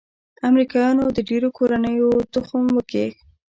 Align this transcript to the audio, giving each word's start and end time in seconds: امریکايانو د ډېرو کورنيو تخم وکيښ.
امریکايانو 0.49 1.03
د 1.17 1.19
ډېرو 1.29 1.47
کورنيو 1.57 2.09
تخم 2.33 2.63
وکيښ. 2.73 3.13